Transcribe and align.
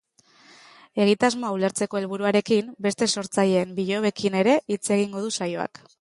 Egitasmoa 1.03 1.51
ulertzeko 1.57 1.99
helburuarekin, 2.01 2.73
beste 2.87 3.09
sortzaileen 3.19 3.77
bilobekin 3.81 4.39
ere 4.45 4.59
hitz 4.75 4.83
egingo 4.97 5.27
du 5.29 5.35
saioak. 5.41 5.89